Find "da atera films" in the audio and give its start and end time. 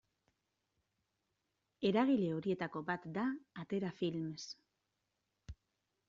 3.17-4.47